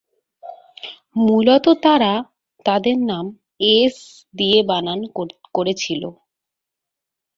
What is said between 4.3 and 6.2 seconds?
দিয়ে বানান করেছিল।